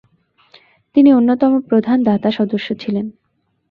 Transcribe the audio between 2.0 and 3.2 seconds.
দাতা সদস্য ছিলেন।